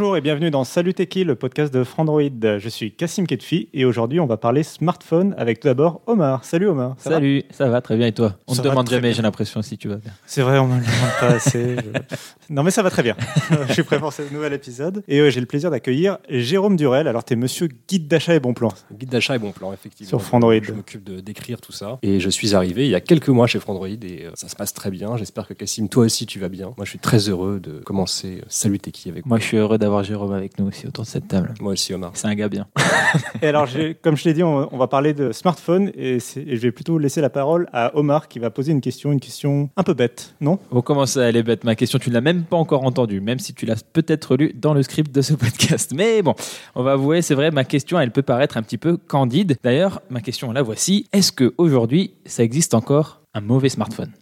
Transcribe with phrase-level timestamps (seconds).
[0.00, 2.22] Bonjour et bienvenue dans Salut Techie, le podcast de Frandroid.
[2.58, 6.44] Je suis Cassim Ketfi et aujourd'hui on va parler smartphone avec tout d'abord Omar.
[6.44, 6.94] Salut Omar.
[6.98, 8.36] Ça Salut, ça va très bien et toi?
[8.46, 10.12] On Ça te demande jamais, j'ai l'impression, si tu vas bien.
[10.24, 11.74] C'est vrai, on me le demande pas assez.
[11.74, 12.14] Je-
[12.54, 13.16] Non mais ça va très bien.
[13.66, 15.02] Je suis prêt pour ce nouvel épisode.
[15.08, 17.08] Et euh, j'ai le plaisir d'accueillir Jérôme Durel.
[17.08, 18.68] Alors t'es monsieur guide d'achat et bon plan.
[18.96, 20.08] Guide d'achat et bon plan, effectivement.
[20.08, 20.62] Sur Frandroid.
[20.62, 21.98] Je m'occupe de- d'écrire tout ça.
[22.02, 24.54] Et je suis arrivé il y a quelques mois chez Frandroid et euh, ça se
[24.54, 25.16] passe très bien.
[25.16, 26.66] J'espère que Cassim, toi aussi, tu vas bien.
[26.76, 29.76] Moi, je suis très heureux de commencer euh, Salut Teki avec Moi, je suis heureux
[29.76, 31.54] d'avoir Jérôme avec nous aussi autour de cette table.
[31.60, 32.12] moi aussi, Omar.
[32.14, 32.66] C'est un gars bien.
[33.42, 33.66] Et alors
[34.02, 37.20] comme je l'ai dit, on, on va parler de smartphone et, je vais plutôt laisser
[37.20, 40.58] la parole à Omar qui va poser une question, une question un peu bête, non?
[40.70, 43.20] Bon, comment ça, elle est bête Ma question, tu ne l'as même pas encore entendue,
[43.20, 45.92] même si tu l'as peut-être lu dans le script de ce podcast.
[45.94, 46.34] Mais bon,
[46.74, 49.56] on va avouer, c'est vrai, ma question, elle peut paraître un petit peu candide.
[49.62, 51.06] D'ailleurs, ma question, la voici.
[51.12, 54.12] Est-ce qu'aujourd'hui, ça existe encore un mauvais smartphone?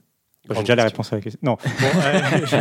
[0.48, 1.40] J'ai Grande déjà la réponse à la question.
[1.42, 1.56] Non.
[1.64, 2.56] Bon, euh, je,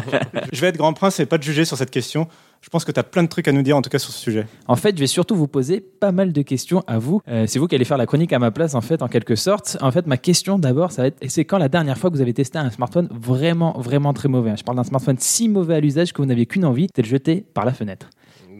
[0.51, 2.27] je vais être grand prince et pas te juger sur cette question.
[2.61, 4.11] Je pense que tu as plein de trucs à nous dire en tout cas sur
[4.11, 4.47] ce sujet.
[4.67, 7.21] En fait, je vais surtout vous poser pas mal de questions à vous.
[7.27, 9.35] Euh, c'est vous qui allez faire la chronique à ma place, en fait, en quelque
[9.35, 9.77] sorte.
[9.81, 12.21] En fait, ma question d'abord, ça va être c'est quand la dernière fois que vous
[12.21, 14.49] avez testé un smartphone vraiment, vraiment très mauvais?
[14.49, 17.03] Hein Je parle d'un smartphone si mauvais à l'usage que vous n'aviez qu'une envie, c'est
[17.03, 18.09] de le jeter par la fenêtre.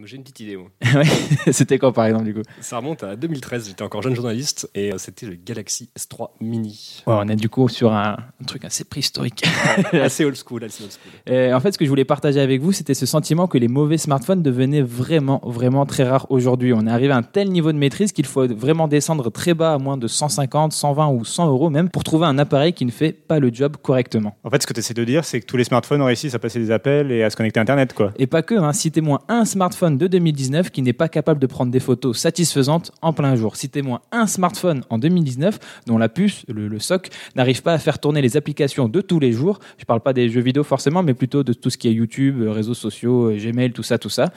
[0.06, 0.68] J'ai une petite idée, moi.
[0.96, 1.04] Ouais.
[1.52, 2.42] C'était quand, par exemple, du coup?
[2.62, 3.68] Ça remonte à 2013.
[3.68, 7.04] J'étais encore jeune journaliste et euh, c'était le Galaxy S3 Mini.
[7.08, 9.44] Ouais, On est du coup sur un, un truc assez préhistorique.
[9.94, 11.34] assez old school, assez old school.
[11.34, 13.68] Et en fait, ce que je voulais partager avec vous, c'était ce sentiment que les
[13.68, 16.72] mauvais smartphones devenaient vraiment, vraiment très rares aujourd'hui.
[16.74, 19.74] On est arrivé à un tel niveau de maîtrise qu'il faut vraiment descendre très bas,
[19.74, 22.92] à moins de 150, 120 ou 100 euros même, pour trouver un appareil qui ne
[22.92, 24.38] fait pas le job correctement.
[24.44, 26.40] En fait, ce que tu essaies de dire, c'est que tous les smartphones réussissent à
[26.40, 28.14] passer des appels et à se connecter à Internet, quoi.
[28.18, 28.72] Et pas que, hein.
[28.72, 33.14] citez-moi un smartphone de 2019 qui n'est pas capable de prendre des photos satisfaisantes en
[33.14, 33.56] plein jour.
[33.56, 38.00] Citez-moi un smartphone en 2019 dont la puce, le, le SOC, n'arrive pas à faire
[38.00, 39.60] tourner les applications de tous les jours.
[39.78, 42.42] Je parle pas des jeux vidéo forcément, mais plutôt de tout ce qui est YouTube,
[42.42, 44.32] euh, réseaux sociaux, euh, Gmail, tout ça, tout ça.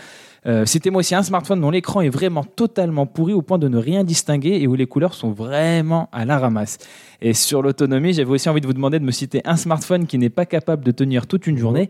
[0.46, 3.76] Euh, Citez-moi aussi un smartphone dont l'écran est vraiment totalement pourri au point de ne
[3.76, 6.78] rien distinguer et où les couleurs sont vraiment à la ramasse.
[7.20, 10.18] Et sur l'autonomie, j'avais aussi envie de vous demander de me citer un smartphone qui
[10.18, 11.88] n'est pas capable de tenir toute une journée.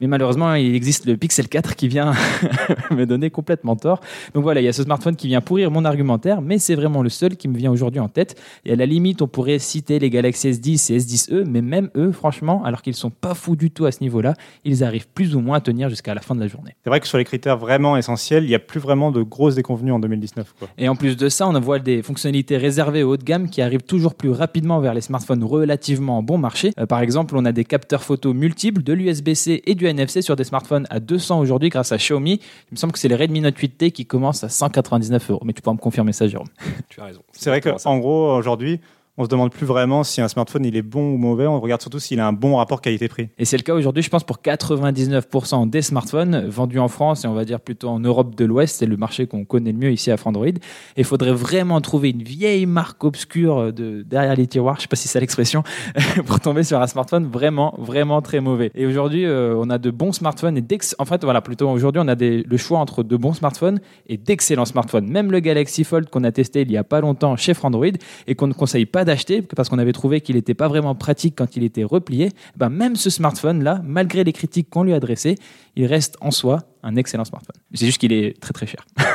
[0.00, 2.12] Mais malheureusement, il existe le Pixel 4 qui vient
[2.90, 4.00] me donner complètement tort.
[4.34, 7.02] Donc voilà, il y a ce smartphone qui vient pourrir mon argumentaire, mais c'est vraiment
[7.02, 8.40] le seul qui me vient aujourd'hui en tête.
[8.64, 12.12] Et à la limite, on pourrait citer les Galaxy S10 et S10e, mais même eux,
[12.12, 14.34] franchement, alors qu'ils sont pas fous du tout à ce niveau-là,
[14.64, 16.74] ils arrivent plus ou moins à tenir jusqu'à la fin de la journée.
[16.82, 19.56] C'est vrai que sur les critères vraiment essentiels, il n'y a plus vraiment de grosses
[19.56, 20.68] déconvenues en 2019, quoi.
[20.78, 23.60] Et en plus de ça, on voit des fonctionnalités réservées au haut de gamme qui
[23.60, 26.72] arrivent toujours plus rapidement vers les smartphones relativement bon marché.
[26.78, 30.36] Euh, par exemple, on a des capteurs photo multiples, de l'USB-C et du NFC sur
[30.36, 32.34] des smartphones à 200 aujourd'hui grâce à Xiaomi.
[32.34, 35.42] Il me semble que c'est les Redmi Note 8T qui commencent à 199 euros.
[35.44, 36.48] Mais tu pourras me confirmer ça, Jérôme.
[36.88, 37.22] Tu as raison.
[37.32, 38.80] C'est vrai qu'en gros, aujourd'hui,
[39.16, 41.46] on se demande plus vraiment si un smartphone il est bon ou mauvais.
[41.46, 43.28] On regarde surtout s'il a un bon rapport qualité-prix.
[43.38, 47.28] Et c'est le cas aujourd'hui, je pense, pour 99% des smartphones vendus en France et
[47.28, 48.76] on va dire plutôt en Europe de l'Ouest.
[48.78, 50.46] C'est le marché qu'on connaît le mieux ici à Frandroid.
[50.96, 54.96] Il faudrait vraiment trouver une vieille marque obscure de, derrière les tiroirs, je sais pas
[54.96, 55.62] si c'est l'expression,
[56.26, 58.70] pour tomber sur un smartphone vraiment, vraiment très mauvais.
[58.74, 60.94] Et aujourd'hui, euh, on a de bons smartphones et d'ex...
[60.98, 64.64] En fait, voilà, plutôt aujourd'hui, on a le choix entre de bons smartphones et d'excellents
[64.64, 65.06] smartphones.
[65.06, 67.86] Même le Galaxy Fold qu'on a testé il y a pas longtemps chez Frandroid
[68.26, 71.34] et qu'on ne conseille pas d'acheter parce qu'on avait trouvé qu'il n'était pas vraiment pratique
[71.36, 75.36] quand il était replié, ben même ce smartphone-là, malgré les critiques qu'on lui a adressées,
[75.76, 77.56] il reste en soi un excellent smartphone.
[77.74, 78.84] C'est juste qu'il est très très cher,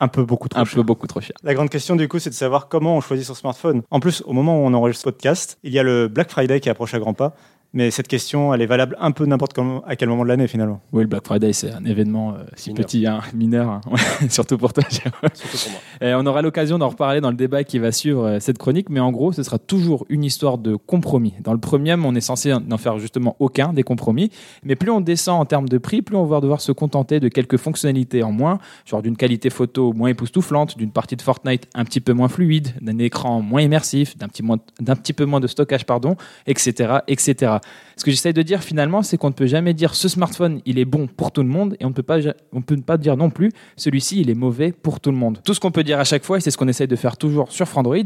[0.00, 0.74] Un peu beaucoup trop un cher.
[0.74, 1.36] peu beaucoup trop cher.
[1.44, 3.82] La grande question du coup, c'est de savoir comment on choisit son smartphone.
[3.90, 6.60] En plus, au moment où on enregistre ce podcast, il y a le Black Friday
[6.60, 7.36] qui approche à grands pas.
[7.74, 9.54] Mais cette question, elle est valable un peu n'importe
[9.86, 10.80] à quel moment de l'année finalement.
[10.92, 12.86] Oui, le Black Friday, c'est un événement euh, si Mineur.
[12.86, 13.80] petit, hein, mineur, hein.
[13.90, 14.84] Ouais, surtout pour toi.
[14.88, 15.12] Jérôme.
[15.34, 16.08] Surtout pour moi.
[16.08, 18.90] Et on aura l'occasion d'en reparler dans le débat qui va suivre euh, cette chronique,
[18.90, 21.34] mais en gros, ce sera toujours une histoire de compromis.
[21.42, 24.30] Dans le premier, on est censé n'en faire justement aucun des compromis,
[24.62, 27.28] mais plus on descend en termes de prix, plus on va devoir se contenter de
[27.28, 31.84] quelques fonctionnalités en moins, genre d'une qualité photo moins époustouflante, d'une partie de Fortnite un
[31.84, 35.40] petit peu moins fluide, d'un écran moins immersif, d'un petit, moins- d'un petit peu moins
[35.40, 36.16] de stockage, pardon,
[36.46, 37.54] etc., etc.
[37.96, 40.78] Ce que j'essaye de dire finalement, c'est qu'on ne peut jamais dire ce smartphone, il
[40.78, 42.18] est bon pour tout le monde, et on ne peut pas,
[42.52, 45.38] on peut pas dire non plus, celui-ci, il est mauvais pour tout le monde.
[45.44, 47.16] Tout ce qu'on peut dire à chaque fois, et c'est ce qu'on essaye de faire
[47.16, 47.96] toujours sur Frandroid,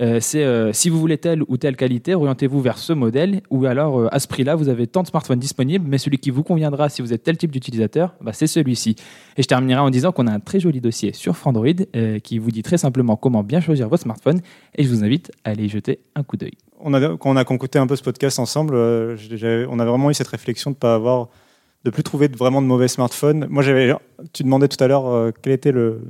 [0.00, 3.64] euh, c'est euh, si vous voulez telle ou telle qualité, orientez-vous vers ce modèle, ou
[3.66, 6.42] alors euh, à ce prix-là, vous avez tant de smartphones disponibles, mais celui qui vous
[6.42, 8.96] conviendra si vous êtes tel type d'utilisateur, bah, c'est celui-ci.
[9.36, 11.68] Et je terminerai en disant qu'on a un très joli dossier sur Frandroid
[12.22, 14.40] qui vous dit très simplement comment bien choisir votre smartphone,
[14.76, 16.52] et je vous invite à aller y jeter un coup d'œil.
[16.80, 20.14] On a, quand on a concocté un peu ce podcast ensemble, on a vraiment eu
[20.14, 21.28] cette réflexion de ne pas avoir
[21.84, 23.46] de plus trouver vraiment de mauvais smartphones.
[23.48, 23.94] Moi, j'avais,
[24.32, 26.02] tu demandais tout à l'heure euh, quel était le,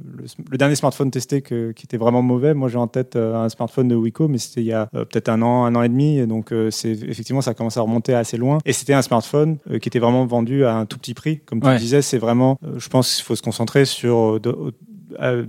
[0.51, 2.55] le, dernier smartphone testé que, qui était vraiment mauvais.
[2.55, 5.05] Moi, j'ai en tête euh, un smartphone de Wiko, mais c'était il y a euh,
[5.05, 6.27] peut-être un an, un an et demi.
[6.27, 8.59] donc, c'est effectivement, ça a commencé à remonter assez loin.
[8.65, 11.41] Et c'était un smartphone qui était vraiment vendu à un tout petit prix.
[11.41, 14.55] Comme tu disais, c'est vraiment, je pense qu'il faut se concentrer sur de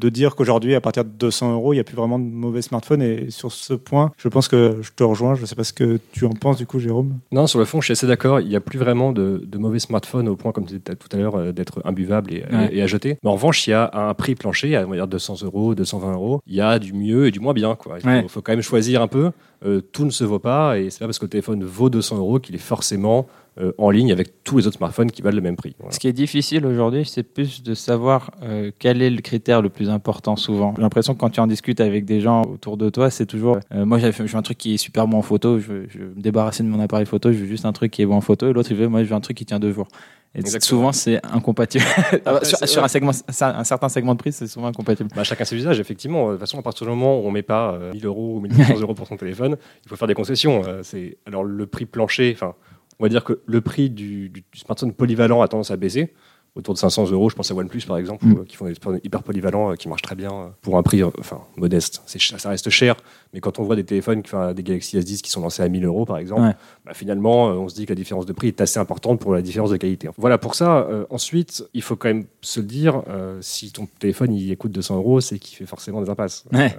[0.09, 3.01] dire qu'aujourd'hui, à partir de 200 euros, il n'y a plus vraiment de mauvais smartphones.
[3.01, 5.35] Et sur ce point, je pense que je te rejoins.
[5.35, 7.19] Je ne sais pas ce que tu en penses, du coup, Jérôme.
[7.31, 8.39] Non, sur le fond, je suis assez d'accord.
[8.39, 11.17] Il n'y a plus vraiment de, mauvais smartphones au point, comme tu disais tout à
[11.17, 13.17] l'heure, euh, d'être imbuvable et, et, à jeter.
[13.23, 16.41] Mais en revanche, il y a un prix plancher, à dire 200 euros, 220 euros.
[16.47, 17.75] Il y a du mieux et du moins bien.
[17.75, 17.97] Quoi.
[17.99, 19.31] Il faut, quand même choisir un peu.
[19.65, 20.79] Euh, tout ne se vaut pas.
[20.79, 23.27] Et c'est pas parce que le téléphone vaut 200 euros qu'il est forcément
[23.59, 25.75] euh, en ligne avec tous les autres smartphones qui valent le même prix.
[25.89, 29.69] Ce qui est difficile aujourd'hui, c'est plus de savoir euh, quel est le critère le
[29.69, 30.73] plus important souvent.
[30.77, 33.59] J'ai l'impression que quand tu en discutes avec des gens autour de toi, c'est toujours
[33.73, 36.21] euh, moi je veux un truc qui est super bon en photo, je veux, me
[36.21, 38.47] débarrasser de mon appareil photo, je veux juste un truc qui est bon en photo,
[38.49, 39.87] et l'autre il veut moi je veux un truc qui tient deux jours.
[40.35, 41.83] Et souvent, c'est incompatible.
[42.25, 43.11] Ah bah, sur, un, segment,
[43.41, 45.09] un certain segment de prix, c'est souvent incompatible.
[45.15, 46.27] Bah, chacun ses usages, effectivement.
[46.27, 48.75] De toute façon, à partir du moment où on met pas 1000 euros ou 1500
[48.81, 50.61] euros pour son téléphone, il faut faire des concessions.
[50.83, 52.53] c'est alors le prix plancher, enfin,
[52.99, 56.13] on va dire que le prix du, smartphone polyvalent a tendance à baisser
[56.55, 57.29] autour de 500 euros.
[57.29, 58.37] Je pense à OnePlus par exemple, mm.
[58.39, 60.83] euh, qui font des smartphones hyper polyvalents, euh, qui marchent très bien euh, pour un
[60.83, 62.01] prix enfin, modeste.
[62.05, 62.95] ça reste cher,
[63.33, 64.23] mais quand on voit des téléphones,
[64.55, 66.55] des Galaxy S10 qui sont lancés à 1000 euros par exemple,
[66.85, 69.41] bah, finalement, on se dit que la différence de prix est assez importante pour la
[69.41, 70.09] différence de qualité.
[70.17, 73.03] Voilà, pour ça, ensuite, il faut quand même se le dire,
[73.41, 76.45] si ton téléphone il coûte 200 euros, c'est qu'il fait forcément des impasses.
[76.53, 76.69] Euh,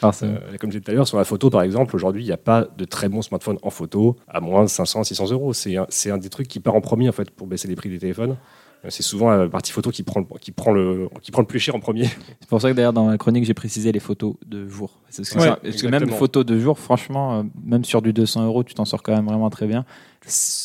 [0.00, 2.38] comme je disais tout à l'heure, sur la photo, par exemple, aujourd'hui, il n'y a
[2.38, 5.52] pas de très bons smartphones en photo à moins de 500, 600 euros.
[5.52, 7.88] C'est un, un, des trucs qui part en premier, en fait, pour baisser les prix
[7.88, 8.36] des téléphones.
[8.84, 11.58] Euh, c'est souvent la partie photo qui prend, qui, prend le, qui prend le plus
[11.58, 12.04] cher en premier.
[12.40, 15.00] C'est pour ça que d'ailleurs dans la chronique j'ai précisé les photos de jour.
[15.04, 18.62] Parce que, parce que même photos de jour, franchement, euh, même sur du 200 euros,
[18.62, 19.84] tu t'en sors quand même vraiment très bien.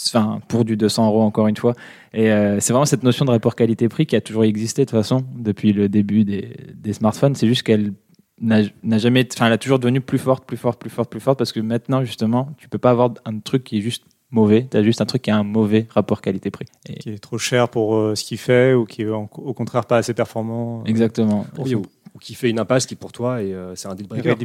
[0.07, 1.73] Enfin, pour du 200 euros encore une fois.
[2.13, 2.29] Et
[2.59, 5.73] c'est vraiment cette notion de rapport qualité-prix qui a toujours existé de toute façon depuis
[5.73, 7.33] le début des, des smartphones.
[7.33, 7.93] C'est juste qu'elle
[8.43, 11.37] n'a jamais enfin elle a toujours devenu plus forte plus forte plus forte plus forte
[11.37, 14.03] parce que maintenant justement tu peux pas avoir un truc qui est juste
[14.33, 14.67] mauvais.
[14.69, 16.65] Tu as juste un truc qui a un mauvais rapport qualité prix
[16.99, 19.97] qui est trop cher pour euh, ce qu'il fait ou qui est au contraire pas
[19.97, 21.45] assez performant euh, exactement.
[21.57, 21.83] Ou,
[22.19, 24.35] qui fait une impasse qui pour toi et euh, c'est un deal breaker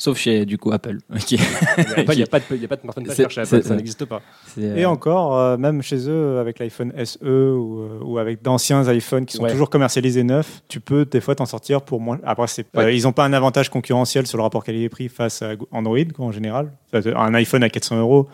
[0.00, 0.96] Sauf chez du coup Apple.
[1.30, 4.22] Il n'y a, pas de smartphone pas cher chez Apple, ça n'existe pas.
[4.58, 9.46] Et encore, même chez eux, avec l'iPhone SE ou, ou avec d'anciens iPhones qui sont
[9.46, 12.18] toujours commercialisés neufs, tu peux des fois t'en sortir pour moins.
[12.24, 12.46] Après,
[12.96, 16.72] ils n'ont pas un avantage concurrentiel sur le rapport qualité-prix face à Android, en général.
[16.94, 18.28] Un iPhone à 400 euros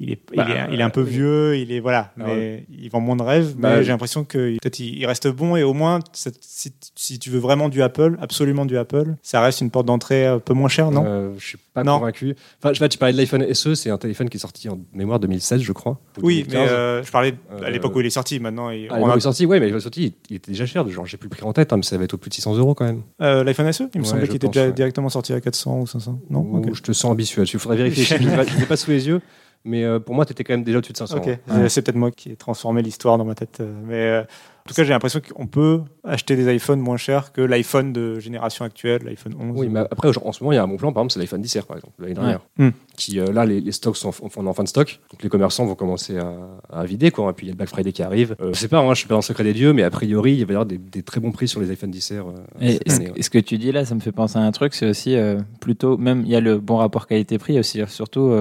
[0.00, 2.64] il est, il, est, bah, il est, un peu vieux, il est voilà, ah mais
[2.70, 3.52] il vend moins de rêves.
[3.56, 7.28] mais bah, j'ai l'impression que peut-être il reste bon et au moins si, si, tu
[7.28, 10.68] veux vraiment du Apple, absolument du Apple, ça reste une porte d'entrée un peu moins
[10.68, 11.04] chère, non?
[11.06, 12.34] Euh, Je suis pas convaincu.
[12.62, 15.20] Enfin, je tu parlais de l'iPhone SE, c'est un téléphone qui est sorti en mémoire
[15.20, 16.00] 2016, je crois.
[16.22, 18.40] Oui, mais euh, je parlais à l'époque où il est sorti.
[18.40, 20.88] Maintenant, il, ah, est sorti, ouais, mais il est sorti, il était déjà cher.
[20.88, 22.34] Genre, j'ai plus le prix en tête, hein, mais ça va être au plus de
[22.34, 23.02] 600 euros quand même.
[23.20, 26.20] Euh, L'iPhone SE, il me semblait qu'il était déjà directement sorti à 400 ou 500.
[26.30, 27.44] Non, je te sens ambitieux.
[27.44, 28.04] Il faudrait vérifier.
[28.20, 29.20] je l'ai pas sous les yeux.
[29.64, 31.18] Mais euh, pour moi, tu étais quand même déjà au-dessus de 500.
[31.18, 31.38] Ok,
[31.68, 33.58] c'est peut-être moi qui ai transformé l'histoire dans ma tête.
[33.60, 34.22] Euh, mais euh,
[34.70, 38.64] tout cas, j'ai l'impression qu'on peut acheter des iPhones moins chers que l'iPhone de génération
[38.64, 39.58] actuelle, l'iPhone 11.
[39.58, 41.18] Oui, mais après, en ce moment, il y a un bon plan, par exemple, c'est
[41.18, 42.40] l'iPhone 10 par exemple, l'année dernière.
[42.56, 42.68] Hmm.
[42.96, 45.00] Qui, euh, là, les, stocks sont en, fin de stock.
[45.10, 47.30] Donc, les commerçants vont commencer à, vider, quoi.
[47.30, 48.36] Et puis, il y a le Black Friday qui arrive.
[48.40, 49.90] Euh, je sais pas, moi, je suis pas dans le secret des dieux, mais a
[49.90, 52.22] priori, il va y avoir des, très bons prix sur les iPhone 10 euh,
[52.60, 55.16] et, ce que tu dis là, ça me fait penser à un truc, c'est aussi
[55.60, 58.32] plutôt, même, il y a le bon rapport qualité-prix, il y a aussi surtout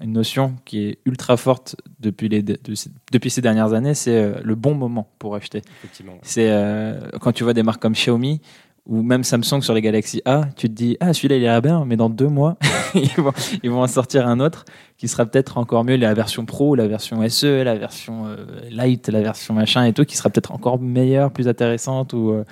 [0.00, 4.74] une notion qui est ultra forte depuis, les, depuis ces dernières années, c'est le bon
[4.74, 5.62] moment pour acheter.
[5.78, 6.18] Effectivement.
[6.22, 8.40] C'est euh, quand tu vois des marques comme Xiaomi
[8.86, 11.84] ou même Samsung sur les Galaxy A, tu te dis ah celui-là il est bien,
[11.84, 12.56] mais dans deux mois
[12.94, 14.64] ils, vont, ils vont en sortir un autre
[14.98, 18.36] qui sera peut-être encore mieux, la version Pro, la version SE, la version euh,
[18.70, 22.44] Lite, la version machin et tout, qui sera peut-être encore meilleure, plus intéressante ou euh,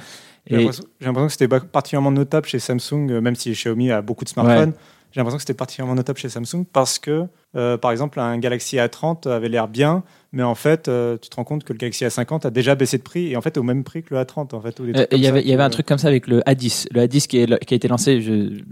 [0.47, 0.57] J'ai
[1.01, 4.73] l'impression que c'était particulièrement notable chez Samsung, même si Xiaomi a beaucoup de smartphones.
[5.13, 9.29] J'ai l'impression que c'était particulièrement notable chez Samsung parce que, par exemple, un Galaxy A30
[9.29, 12.47] avait l'air bien, mais en fait, euh, tu te rends compte que le Galaxy A50
[12.47, 14.61] a déjà baissé de prix et en fait au même prix que le A30 en
[14.61, 14.81] fait.
[14.81, 17.27] Euh, il y avait, y avait un truc comme ça avec le A10, le A10
[17.27, 18.21] qui, est, qui a été lancé.
[18.21, 18.63] Je,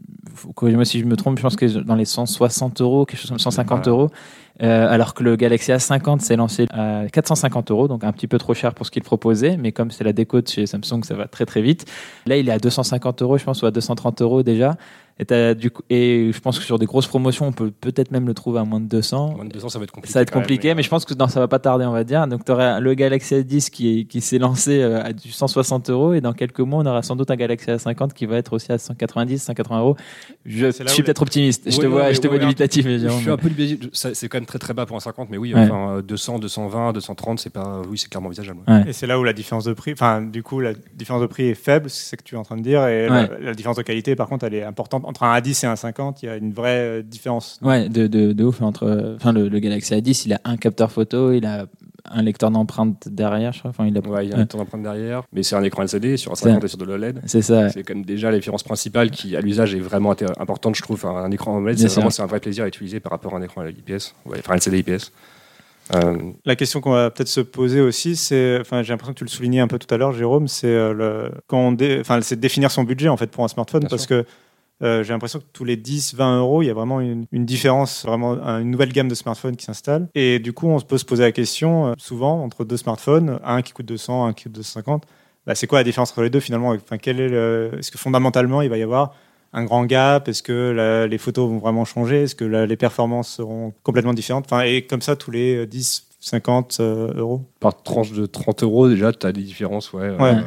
[0.54, 3.40] corrigez-moi si je me trompe, je pense que dans les 160 euros, quelque chose comme
[3.40, 4.08] 150 euros.
[4.60, 8.38] Euh, alors que le Galaxy A50 s'est lancé à 450 euros, donc un petit peu
[8.38, 11.14] trop cher pour ce qu'il proposait, mais comme c'est la déco de chez Samsung, ça
[11.14, 11.86] va très très vite.
[12.26, 14.76] Là, il est à 250 euros, je pense, ou à 230 euros déjà.
[15.20, 18.26] Et, du coup, et je pense que sur des grosses promotions, on peut peut-être même
[18.26, 19.34] le trouver à moins de 200.
[19.34, 20.12] Moins de 200, ça va être compliqué.
[20.12, 21.92] Ça va être même, compliqué, mais, je pense que non, ça va pas tarder, on
[21.92, 22.26] va dire.
[22.28, 26.14] Donc, tu aurais le Galaxy S10 qui, qui s'est lancé euh, à du 160 euros,
[26.14, 28.70] et dans quelques mois, on aura sans doute un Galaxy A50 qui va être aussi
[28.70, 29.96] à 190, 180 euros.
[30.46, 31.68] Je, suis peut-être optimiste.
[31.68, 33.50] je Ouais, te vois, mais je te ouais, vois Je suis un peu
[33.92, 35.62] C'est quand même très très bas pour un 50, mais oui, Ouais.
[35.62, 38.60] enfin, euh, 200, 220, 230, c'est pas, oui, c'est clairement envisageable.
[38.68, 38.74] ouais.
[38.74, 38.84] Ouais.
[38.90, 41.48] Et c'est là où la différence de prix, enfin, du coup, la différence de prix
[41.48, 42.86] est faible, c'est ce que tu es en train de dire.
[42.86, 43.28] Et Ouais.
[43.28, 45.04] la, la différence de qualité, par contre, elle est importante.
[45.08, 47.58] Entre un A10 et un 50, il y a une vraie euh, différence.
[47.62, 48.60] Ouais, de, de, de ouf.
[48.60, 51.64] Entre, enfin, le, le Galaxy A10, il a un capteur photo, il a
[52.10, 53.70] un lecteur d'empreintes derrière, je crois.
[53.70, 54.00] Enfin, il a...
[54.00, 56.34] Ouais, il y a un temps d'empreinte derrière, mais c'est un écran LCD sur un
[56.34, 57.20] C'est- 50 et sur de l'OLED.
[57.26, 57.62] C'est ça.
[57.62, 57.70] ouais.
[57.70, 61.04] C'est quand même déjà la différence principale qui, à l'usage, est vraiment importante, je trouve.
[61.06, 61.96] Un, un écran OLED, Bien c'est sûr.
[62.00, 64.54] vraiment c'est un vrai plaisir à utiliser par rapport à un écran IPS, ouais, enfin
[64.54, 65.10] LCD IPS.
[65.94, 69.24] Euh, La question qu'on va peut-être se poser aussi, c'est, enfin, j'ai l'impression que tu
[69.24, 72.20] le soulignais un peu tout à l'heure, Jérôme, c'est euh, le, quand on dé- enfin,
[72.20, 74.26] c'est de définir son budget en fait pour un smartphone, Bien parce que
[74.82, 78.04] euh, j'ai l'impression que tous les 10, 20 euros, il y a vraiment une, différence,
[78.06, 80.08] vraiment un- une nouvelle gamme de smartphones qui s'installe.
[80.14, 83.62] Et du coup, on peut se poser la question, euh, souvent, entre deux smartphones, un
[83.62, 85.04] qui coûte 200, un qui coûte 250,
[85.46, 86.68] bah, c'est quoi la différence entre les deux finalement?
[86.70, 87.70] Enfin, quel est le...
[87.78, 89.14] Est-ce que fondamentalement, il va y avoir
[89.52, 90.28] un grand gap?
[90.28, 92.24] Est-ce que les photos vont vraiment changer?
[92.24, 94.44] Est-ce que les performances seront complètement différentes?
[94.44, 97.42] Enfin, Et comme ça, tous les euh, 10, 50 euh, euros.
[97.60, 99.92] Par tranche de 30 euros, déjà, tu as des différences.
[99.92, 100.40] Ouais, Ouais, euh,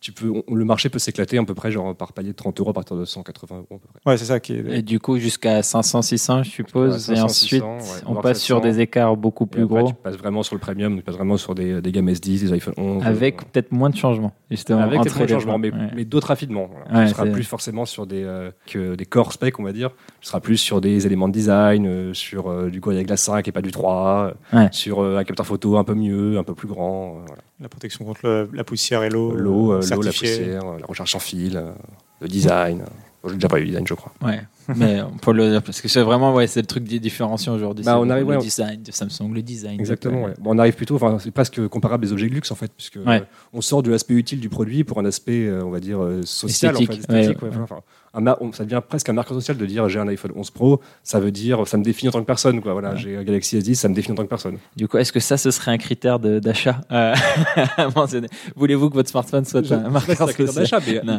[0.00, 2.60] tu peux, on- le marché peut s'éclater à peu près genre, par palier de 30
[2.60, 3.66] euros à partir de 180 euros.
[3.70, 4.10] À peu près.
[4.12, 4.78] ouais, c'est ça qui est.
[4.78, 6.94] Et du coup, jusqu'à 500, 600, je suppose.
[7.10, 8.68] Et 500, ensuite, 600, ouais, on passe sur 700.
[8.70, 11.36] des écarts beaucoup plus après, gros, Tu passes vraiment sur le premium, tu passes vraiment
[11.36, 13.02] sur des, des gammes S10, des iPhone 11.
[13.04, 14.80] avec euh, peut-être moins de changements, justement.
[14.82, 15.76] avec entre quelques les changements, mais, deux.
[15.78, 15.90] Ouais.
[15.96, 16.68] mais d'autres rapidement.
[16.70, 17.00] Voilà.
[17.00, 19.90] Ouais, tu seras plus forcément sur des, euh, que des core specs, on va dire.
[20.20, 23.48] Tu seras plus sur des éléments de design, euh, sur euh, du Gorilla Glass 5
[23.48, 24.68] et pas du 3, euh, Ouais.
[24.70, 27.18] sur euh, un capteur photo un peu mieux, un peu plus grand.
[27.18, 27.42] euh, voilà.
[27.60, 29.32] La protection contre le- la poussière et l'eau.
[29.32, 31.72] L'eau, euh, l'eau, la poussière, euh, la recharge sans fil, euh,
[32.20, 32.84] le design.
[33.26, 34.12] J'ai déjà pas eu le design, je crois.
[34.22, 34.40] Ouais,
[34.76, 37.54] mais on peut le dire parce que c'est vraiment ouais, c'est le truc di- différenciant
[37.54, 37.84] aujourd'hui.
[37.84, 39.76] Bah, on le- arrive, le ouais, design de Samsung, le design.
[39.76, 40.24] de- Exactement.
[40.24, 40.34] ouais.
[40.40, 42.96] Bon, on arrive plutôt, enfin, c'est presque comparable des objets de luxe en fait, puisque
[42.98, 43.20] euh,
[43.52, 46.22] on sort de l'aspect utile du produit pour un aspect, euh, on va dire, euh,
[46.24, 47.38] social, en fait, Esthétique, esthétique.
[47.62, 47.76] enfin,
[48.16, 50.80] un on- ça devient presque un marqueur social de dire j'ai un iPhone 11 Pro,
[51.02, 52.60] ça veut dire ça me définit en tant que personne.
[52.60, 52.72] Quoi.
[52.72, 52.94] Voilà.
[52.94, 54.58] J'ai un Galaxy S10, ça me définit en tant que personne.
[54.76, 57.12] Du coup, est-ce que ça, ce serait un critère d'achat euh,
[58.56, 60.54] Voulez-vous que votre smartphone soit un social?
[60.54, 60.78] d'achat,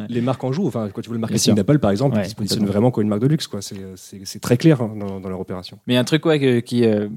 [0.10, 0.68] les marques en jouent.
[0.68, 3.10] Enfin, quand tu vois le marketing d'Apple, par exemple, ils se positionnent vraiment comme une
[3.10, 3.35] marque de luxe.
[3.48, 3.62] Quoi.
[3.62, 5.78] C'est- très clair hein, dans, leur opération.
[5.88, 6.62] Mais un truc que, euh,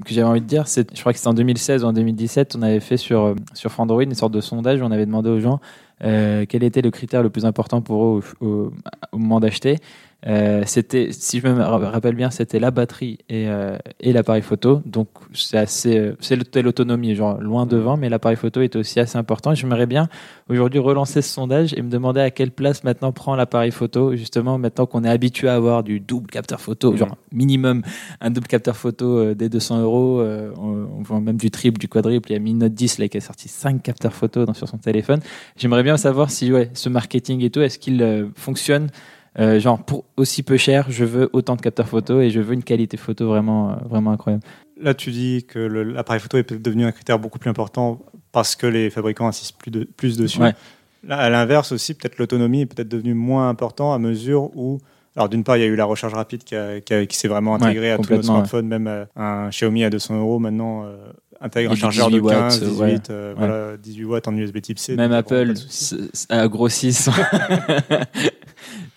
[0.05, 2.55] que j'avais envie de dire, c'est, je crois que c'était en 2016 ou en 2017,
[2.57, 5.29] on avait fait sur, euh, sur Frandroid une sorte de sondage où on avait demandé
[5.29, 5.59] aux gens
[6.03, 8.71] euh, quel était le critère le plus important pour eux au-
[9.11, 9.77] au moment d'acheter.
[10.27, 14.41] Euh, c'était, si je me ra- rappelle bien, c'était la batterie et, euh, et l'appareil
[14.41, 14.81] photo.
[14.85, 19.17] Donc c'est assez, euh, c'est l'autonomie, genre loin devant, mais l'appareil photo est aussi assez
[19.17, 19.55] important.
[19.55, 20.09] J'aimerais bien
[20.49, 24.57] aujourd'hui relancer ce sondage et me demander à quelle place maintenant prend l'appareil photo, justement
[24.57, 26.97] maintenant qu'on est habitué à avoir du double capteur photo, Mhm.
[26.97, 27.81] genre minimum
[28.19, 31.87] un double capteur photo euh, des 200 euros, euh, on, voit même du triple, du
[31.87, 32.29] quadruple.
[32.31, 34.67] Il y a Mi Note 10 là, qui a sorti 5 capteurs photo dans, sur
[34.67, 35.21] son téléphone.
[35.55, 38.89] J'aimerais bien savoir si ouais, ce marketing et tout, est-ce qu'il euh, fonctionne
[39.37, 42.53] euh, genre pour aussi peu cher, je veux autant de capteurs photo et je veux
[42.53, 44.43] une qualité photo vraiment, euh, vraiment incroyable.
[44.81, 47.99] Là, tu dis que l'appareil photo est peut-être devenu un critère beaucoup plus important
[48.31, 50.39] parce que les fabricants insistent plus, de, plus dessus.
[50.39, 50.53] Ouais.
[51.07, 54.79] Là, à l'inverse aussi, peut-être l'autonomie est peut-être devenue moins important à mesure où,
[55.15, 56.55] alors d'une part, il y a eu la recharge rapide qui,
[57.07, 60.19] qui s'est vraiment Ouais, intégrée à tous nos smartphones, même euh, un Xiaomi à 200
[60.19, 60.95] euros maintenant euh,
[61.41, 62.99] intègre un chargeur 18 de 15, watts, 18, ouais.
[63.09, 64.95] euh, voilà, 18 watts en USB Type C.
[64.95, 65.53] Même Apple
[66.29, 67.11] a grossi son,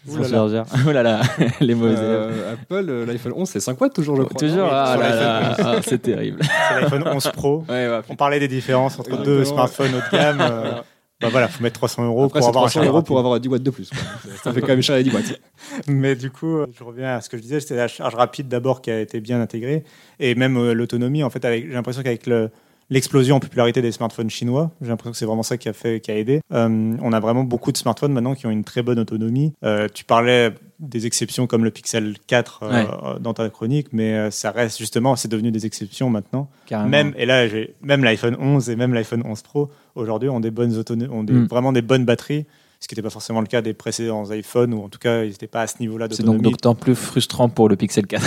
[0.08, 0.28] Ouh là là.
[0.28, 0.66] chargeur.
[0.88, 1.20] Oh là là,
[1.60, 2.02] les mauvais élèves.
[2.04, 4.38] Euh, Apple, euh, l'iPhone 11, c'est 5 watts toujours, je crois.
[4.38, 6.40] Toujours, ah là, ah, c'est terrible.
[6.68, 7.64] C'est l'iPhone 11 Pro.
[7.68, 9.36] Ouais, ouais, On parlait des différences entre Exactement.
[9.36, 10.40] deux smartphones haut de gamme.
[10.40, 10.72] euh,
[11.20, 13.06] bah voilà, faut mettre 300 euros Après, pour avoir un 300 chargeur euros rapide.
[13.06, 13.90] pour avoir 10 watts de plus.
[13.90, 13.98] quoi.
[14.42, 15.40] Ça fait quand même cher les 10 watts.
[15.86, 18.48] Mais du coup, euh, je reviens à ce que je disais, c'était la charge rapide
[18.48, 19.84] d'abord qui a été bien intégrée,
[20.18, 21.22] et même euh, l'autonomie.
[21.22, 22.50] En fait, j'ai l'impression qu'avec le-
[22.90, 26.00] l'explosion en popularité des smartphones chinois, j'ai l'impression que c'est vraiment ça qui a fait,
[26.00, 26.40] qui a aidé.
[26.52, 29.52] Euh, on a vraiment beaucoup de smartphones maintenant qui ont une très bonne autonomie.
[29.64, 32.86] Euh, tu parlais des exceptions comme le Pixel 4 euh, Ouais.
[33.20, 36.50] dans ta chronique, mais ça reste justement, c'est devenu des exceptions maintenant.
[36.66, 36.90] carrément.
[36.90, 40.50] Même et là, j'ai même l'iPhone 11 et même l'iPhone 11 Pro aujourd'hui ont des
[40.50, 40.76] bonnes
[41.10, 41.46] ont des, Mm.
[41.46, 42.46] vraiment des bonnes batteries.
[42.82, 45.28] Ce qui n'était pas forcément le cas des précédents iPhones, ou en tout cas, ils
[45.30, 48.24] n'étaient pas à ce niveau-là c'est donc d'autant plus frustrant pour le Pixel 4.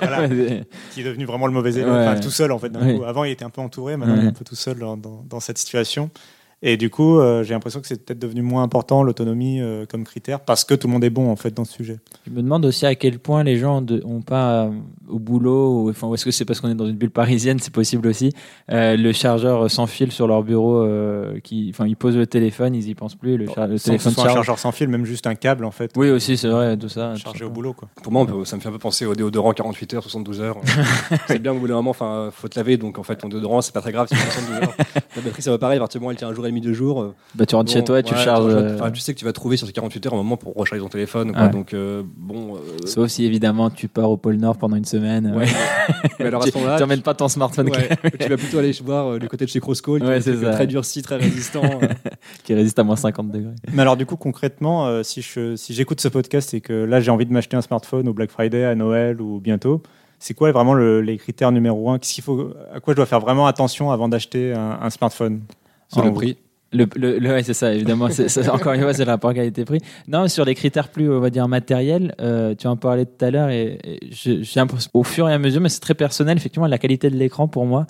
[0.00, 0.28] Voilà.
[0.94, 2.06] Qui est devenu vraiment le mauvais élève, Ouais.
[2.06, 2.68] enfin, tout seul en fait.
[2.68, 2.96] d'un Ouais.
[2.98, 3.02] coup.
[3.04, 5.24] Avant, il était un peu entouré, maintenant, il est un peu tout seul dans, dans-
[5.28, 6.08] dans cette situation.
[6.62, 10.04] Et du coup, euh, j'ai l'impression que c'est peut-être devenu moins important l'autonomie euh, comme
[10.04, 11.98] critère parce que tout le monde est bon en fait dans ce sujet.
[12.26, 14.70] Je me demande aussi à quel point les gens n'ont pas euh,
[15.06, 17.58] au boulot, ou, enfin, ou est-ce que c'est parce qu'on est dans une bulle parisienne,
[17.60, 18.32] c'est possible aussi,
[18.72, 22.74] euh, le chargeur sans fil sur leur bureau, euh, qui, enfin, ils posent le téléphone,
[22.74, 24.32] ils y pensent plus, le, char- le Sans soit un charge.
[24.34, 25.92] chargeur sans fil, même juste un câble en fait.
[25.94, 27.14] Oui, aussi, c'est vrai, tout ça.
[27.16, 27.88] chargé au boulot quoi.
[28.02, 30.56] Pour moi, peut- ça me fait un peu penser au déodorant 48 heures, 72 heures.
[31.28, 33.60] c'est bien au bout d'un moment, enfin, faut te laver, donc en fait, ton déodorant,
[33.60, 34.76] c'est pas très grave, c'est 72 heures.
[35.14, 36.50] Ta batterie, ça va pareil, à partir du moment où elle tient un jour et
[36.50, 37.02] demi, deux jours.
[37.02, 38.50] euh, Bah, tu rentres bon, chez toi et tu ouais, charges.
[38.50, 40.36] tu- euh, enfin, tu sais que tu vas trouver sur ces 48 heures un moment
[40.36, 41.32] pour recharger ton téléphone.
[41.32, 41.42] quoi.
[41.44, 41.50] Ouais.
[41.50, 42.56] Donc, euh, bon.
[42.56, 45.34] euh, Sauf si évidemment tu pars au pôle Nord pendant une semaine.
[45.36, 45.46] ouais.
[46.18, 47.88] Mais alors à tu n'emmènes pas ton smartphone ouais,
[48.18, 50.50] tu vas plutôt aller voir euh, du côté de chez Crosscall, qui Ouais, est ça.
[50.52, 51.62] très durci, très résistant.
[52.44, 53.54] qui résiste à moins 50 degrés.
[53.72, 57.00] Mais alors du coup concrètement, euh, si je si j'écoute ce podcast et que là
[57.00, 59.82] j'ai envie de m'acheter un smartphone au Black Friday, à Noël ou bientôt,
[60.18, 61.98] c'est quoi vraiment le- les critères numéro un?
[61.98, 65.40] Qu'est-ce qu'il faut À quoi je dois faire vraiment attention avant d'acheter un, un smartphone?
[65.92, 66.36] Sur le prix.
[66.72, 68.10] Le, le, le- ouais, c'est ça, évidemment.
[68.10, 69.78] c'est c'est- encore une fois, c'est le rapport qualité-prix.
[70.08, 73.30] Non, sur les critères plus, on va dire, matériels, euh, tu en parlais tout à
[73.30, 74.00] l'heure et, et
[74.56, 77.46] l'impression, au fur et à mesure, mais c'est très personnel, effectivement, la qualité de l'écran
[77.46, 77.86] pour moi,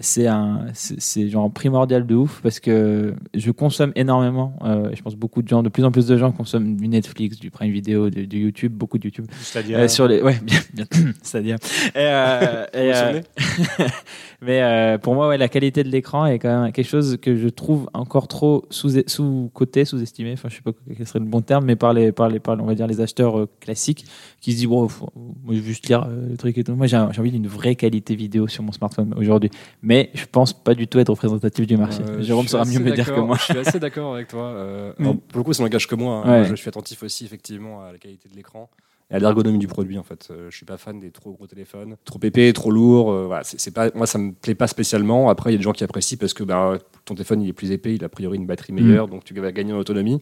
[0.00, 4.54] c'est un, c'est genre primordial de ouf parce que je consomme énormément.
[4.64, 7.38] euh, je pense beaucoup de gens, de plus en plus de gens consomment du Netflix,
[7.38, 9.26] du Prime Video, du, du YouTube, beaucoup de YouTube.
[9.40, 10.84] C'est-à-dire Euh, sur les, ouais, bien, bien,
[11.22, 11.56] c'est-à-dire.
[11.96, 13.20] Euh, euh,
[14.42, 17.48] mais pour moi, ouais, la qualité de l'écran est quand même quelque chose que je
[17.48, 20.32] trouve encore trop sous sous côté, sous-estimé.
[20.34, 22.56] Enfin, je sais pas quel serait le bon terme, mais par les par les par
[22.60, 24.04] on va dire les acheteurs classiques
[24.40, 25.12] qui se disent bon, faut-
[25.44, 26.74] moi je veux juste lire le truc et tout.
[26.74, 29.50] Moi, j'ai envie d'une vraie qualité vidéo sur mon smartphone aujourd'hui,
[29.88, 32.02] mais je pense pas du tout être représentatif du marché.
[32.06, 33.36] Euh, Jérôme je suis saura mieux assez me dire que d'accord- moi.
[33.38, 34.42] Je suis assez d'accord avec toi.
[34.44, 35.02] euh, Mm.
[35.02, 36.22] alors, pour le coup, ça n'engage que moi.
[36.24, 36.42] hein.
[36.42, 36.48] Ouais.
[36.48, 38.68] Je suis attentif aussi, effectivement, à la qualité de l'écran
[39.10, 39.98] et à l'ergonomie du produit.
[39.98, 43.10] En fait, Euh, je suis pas fan des trop gros téléphones, trop épais, trop lourds.
[43.10, 45.30] euh, voilà, c'est pas, moi, ça me plaît pas spécialement.
[45.30, 46.76] Après, il y a des gens qui apprécient parce que bah,
[47.06, 49.32] ton téléphone il est plus épais, il a a priori une batterie meilleure, donc tu
[49.34, 50.20] vas gagner en autonomie.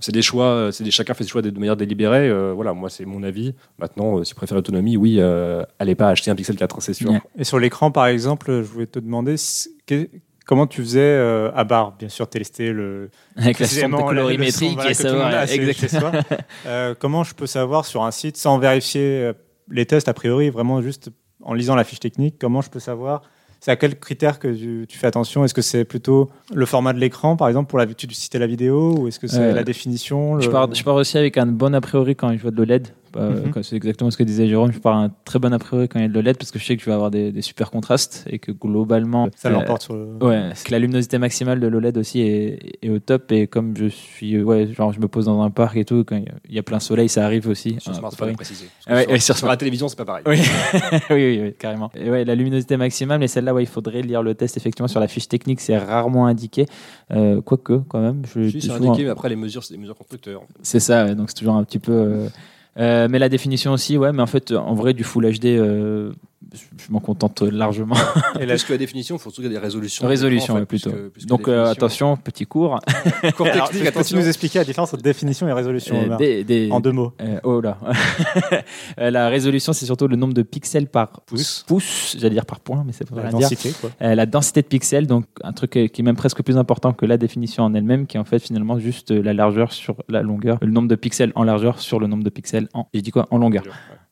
[0.00, 2.28] C'est des choix, euh, c'est des, chacun fait ses choix de manière délibérée.
[2.28, 3.54] euh, voilà, moi c'est mon avis.
[3.78, 6.94] Maintenant, euh, si tu préfères l'autonomie, oui, euh, allez pas acheter un Pixel 4, c'est
[6.94, 7.12] sûr.
[7.36, 9.34] Et sur l'écran, par exemple, je voulais te demander
[10.46, 15.44] comment tu faisais euh, à barre, bien sûr, tester le Avec la sonde colorimétrique voilà,
[15.50, 16.12] et savoir.
[16.66, 19.32] Euh, comment je peux savoir sur un site sans vérifier
[19.70, 21.10] les tests a priori, vraiment juste
[21.42, 23.22] en lisant la fiche technique, comment je peux savoir
[23.60, 25.44] c'est à quels critères que tu, tu fais attention?
[25.44, 28.46] Est-ce que c'est plutôt le format de l'écran, par exemple, pour la tu citais la
[28.46, 31.36] vidéo, ou est-ce que c'est Euh, la définition le- Je pars, je pars aussi avec
[31.38, 32.88] un bon a priori quand je vois de l'OLED.
[33.16, 33.62] Euh, Mhm.
[33.62, 34.72] C'est exactement ce que disait Jérôme.
[34.72, 36.58] Je pars un très bon a priori quand il y a de l'OLED parce que
[36.58, 39.28] je sais que je vais avoir des, des super contrastes et que globalement.
[39.36, 40.06] Ça l'emporte sur le.
[40.20, 43.76] Ouais, c'est que la luminosité maximale de l'OLED aussi est, est au top et comme
[43.76, 46.16] je suis, ouais, genre je me pose dans un parc et tout, quand
[46.48, 47.76] il y a- plein soleil, ça arrive aussi.
[47.80, 48.66] Sur Ah, smartphone, préciser.
[48.86, 50.24] Ah ouais, sur, ouais, sur sur la télévision, c'est pas pareil.
[50.26, 50.36] Oui.
[51.10, 51.90] oui, oui, oui, carrément.
[51.94, 55.00] Et ouais, la luminosité maximale, mais celle-là, ouais, il faudrait lire le test effectivement sur
[55.00, 56.66] la fiche technique, c'est rarement indiqué.
[57.10, 59.96] Euh, quoique, quand même, je Si, c'est indiqué, mais après les mesures, c'est des mesures
[59.96, 60.42] constructeurs.
[60.62, 61.92] C'est ça, ouais, donc c'est toujours un petit peu.
[61.92, 62.28] euh,
[62.78, 66.12] mais la définition aussi, ouais, mais en fait, en vrai, du Full HD, euh,
[66.52, 67.94] je, m'en contente largement.
[68.40, 70.06] Et la- Plus que la définition, il faut surtout qu'il y ait des résolutions.
[70.06, 70.90] Résolution, en fait, plutôt.
[70.90, 72.78] plus que- plus que donc euh, attention, petit cours.
[73.36, 74.18] Cours Alors, technique, peux-tu attention.
[74.18, 77.12] nous expliquer la différence entre définition et résolution Euh, Omar des- des- En deux mots.
[77.20, 77.78] euh, oh là.
[78.98, 81.64] La résolution, c'est surtout le nombre de pixels par Pouce.
[81.66, 83.40] pouce, j'allais dire par point, mais c'est pas La rien dire.
[83.40, 83.90] densité, quoi.
[84.02, 87.06] Euh, la densité de pixels, donc un truc qui est même presque plus important que
[87.06, 90.58] la définition en elle-même, qui est en fait finalement juste la largeur sur la longueur,
[90.62, 93.26] le nombre de pixels en largeur sur le nombre de pixels en, je dis quoi,
[93.30, 93.64] en longueur.
[93.64, 93.70] Ouais.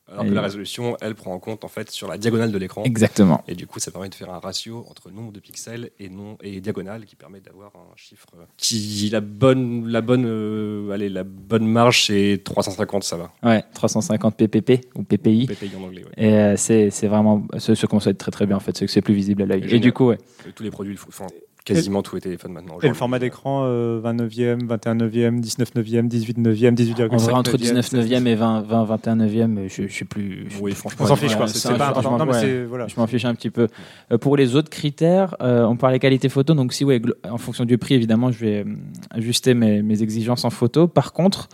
[0.08, 2.84] Alors que la résolution, elle prend en compte en fait sur la diagonale de l'écran.
[2.84, 3.42] Exactement.
[3.48, 6.38] Et du coup, ça permet de faire un ratio entre nombre de pixels et, non,
[6.42, 11.24] et diagonale qui permet d'avoir un chiffre qui, la bonne, la bonne, euh, allez, la
[11.24, 13.32] bonne marge, c'est 350, ça va.
[13.42, 15.46] Ouais, 350 ppp ou ppi.
[15.48, 16.12] PPI en anglais, ouais.
[16.24, 18.86] Et euh, c'est c'est vraiment ce, ce qu'on souhaite très très bien en fait, c'est
[18.86, 19.64] que c'est plus visible à l'œil.
[19.68, 20.18] Et du coup, ouais.
[20.54, 21.26] Tous les produits, le font- enfin,
[21.74, 22.78] quasiment tous les téléphones maintenant.
[22.82, 27.16] Et le format d'écran, euh, 20 neuvième, 21 neuvième, 19 neuvième, 18 neuvième, 18,5 En
[27.18, 27.98] vrai, entre 19 16.
[28.00, 30.46] neuvième et 20, 20 21 neuvième, je, je suis plus.
[30.48, 31.48] je- Oui, On franchement, s'en fiche, Ouais, quoi.
[31.48, 32.24] c'est pas je important.
[32.26, 32.40] mais ouais.
[32.40, 32.64] c'est.
[32.64, 32.86] Voilà.
[32.86, 33.68] Je m'en fiche un petit peu.
[34.12, 36.54] Euh, pour les autres critères, euh, on parlait qualité photo.
[36.54, 38.74] Donc, si, ouais, en fonction du prix, évidemment, je vais euh,
[39.10, 40.86] ajuster mes, mes exigences en photo.
[40.88, 41.48] Par contre,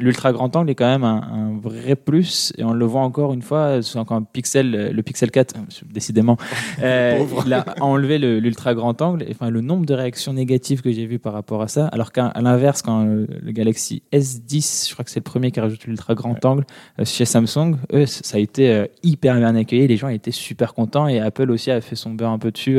[0.00, 2.52] l'ultra grand angle est quand même un, un vrai plus.
[2.56, 5.60] Et on le voit encore une fois, c'est encore un pixel, le Pixel 4, euh,
[5.92, 6.36] décidément.
[6.82, 9.22] Euh, il a enlevé le- l'ultra grand angle.
[9.24, 11.86] Et, Enfin, le nombre de réactions négatives que j'ai vu par rapport à ça.
[11.88, 15.62] Alors qu'à l'inverse, quand le Galaxy S10, je crois que c'est le premier qui a
[15.62, 16.64] rajouté l'ultra grand angle
[16.98, 19.86] euh, chez Samsung, eux, ça a été euh, hyper bien accueilli.
[19.86, 22.78] Les gens étaient super contents et Apple aussi a fait son beurre un peu dessus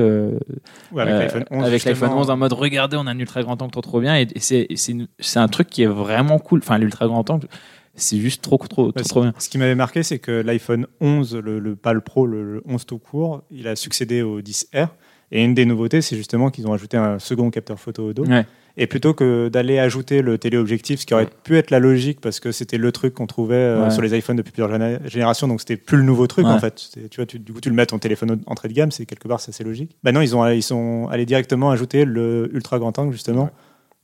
[0.91, 1.63] Ouais, avec l'iPhone 11.
[1.65, 2.21] avec l'iPhone justement.
[2.21, 4.75] 11 en mode regardez, on a un ultra grand angle trop trop bien et, et
[5.19, 6.59] c'est un truc qui est vraiment cool.
[6.59, 7.47] Enfin, l'ultra grand angle,
[7.95, 9.33] c'est juste trop trop trop, bien.
[9.39, 12.63] Ce qui m'avait marqué, c'est que l'iPhone 11, le, le, pas le Pro, le, le
[12.65, 14.87] 11 tout court, il a succédé au 10R.
[15.31, 18.25] Et une des nouveautés, c'est justement qu'ils ont ajouté un second capteur photo au dos.
[18.25, 18.47] Ouais.
[18.77, 22.39] Et plutôt que d'aller ajouter le téléobjectif, ce qui aurait pu être la logique parce
[22.39, 23.91] que c'était le truc qu'on trouvait euh, Ouais.
[23.91, 26.51] sur les iPhones depuis plusieurs géné- générations, donc c'était plus le nouveau truc Ouais.
[26.53, 26.89] en fait.
[27.11, 29.05] Tu vois, tu- du coup, tu le mets à ton téléphone entrée de gamme, c'est
[29.05, 29.95] quelque part c'est assez logique.
[30.03, 33.51] Bah non, ils ont ils sont allés directement ajouter le ultra grand angle justement.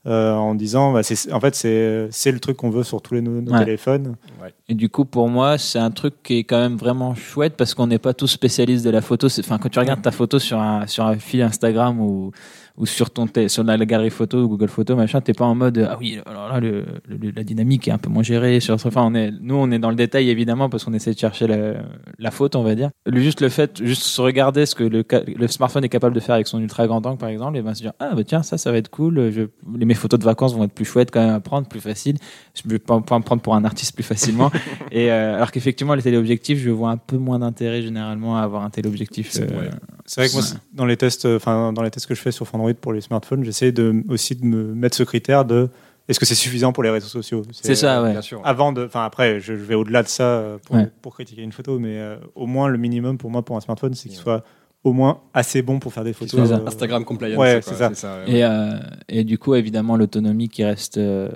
[0.07, 3.21] Euh, en disant, bah, en fait, c'est, c'est le truc qu'on veut sur tous les
[3.21, 3.59] nos, nos Ouais.
[3.65, 4.15] téléphones.
[4.69, 7.73] Et du coup, pour moi, c'est un truc qui est quand même vraiment chouette parce
[7.73, 9.29] qu'on n'est pas tous spécialistes de la photo.
[9.29, 12.31] C'est- Enfin, quand tu regardes ta photo sur un, sur un fil Instagram ou,
[12.77, 15.55] ou sur, ton sur la, la galerie photo ou Google Photo, machin, t'es pas en
[15.55, 18.59] mode ah oui, alors là, le, le- la dynamique est un peu moins gérée.
[18.59, 21.17] Sur, enfin, on est, nous, on est dans le détail évidemment parce qu'on essaie de
[21.19, 21.75] chercher la,
[22.19, 22.89] la faute, on va dire.
[23.05, 25.03] Le, juste le fait, juste se regarder ce que le,
[25.37, 27.73] le smartphone est capable de faire avec son ultra grand angle, par exemple, et ben
[27.73, 29.31] se dire ah bah tiens, ça, ça va être cool.
[29.31, 29.43] Je,
[29.77, 32.17] les- mes photos de vacances vont être plus chouettes quand même à prendre, plus faciles.
[32.55, 34.51] Je vais pas, pas me prendre pour un artiste plus facilement.
[34.91, 38.63] Et euh, alors qu'effectivement, les téléobjectifs, je vois un peu moins d'intérêt généralement à avoir
[38.63, 39.31] un téléobjectif.
[39.31, 39.69] C'est- euh,
[40.17, 40.41] vrai que moi,
[40.73, 43.01] dans les tests, euh, enfin, dans les tests que je fais sur Android pour les
[43.01, 45.69] smartphones, j'essaie de, aussi de me mettre ce critère de
[46.07, 47.41] est-ce que c'est suffisant pour les réseaux sociaux?
[47.51, 48.11] C'est ça, ouais.
[48.11, 48.39] Bien sûr.
[48.43, 50.87] Avant de, enfin après, je, je vais au-delà de ça euh, pour, Ouais.
[51.01, 53.93] pour critiquer une photo, mais euh, au moins le minimum pour moi pour un smartphone,
[53.95, 54.23] c'est qu'il Ouais.
[54.23, 54.43] soit
[54.83, 56.39] au moins assez bon pour faire des photos.
[56.41, 56.61] C'est ça.
[56.61, 57.39] euh, Instagram compliance.
[57.39, 57.89] Ouais, c'est ça.
[58.19, 58.31] ouais.
[58.31, 58.77] Et, euh,
[59.09, 61.31] et du coup, évidemment, l'autonomie qui reste euh,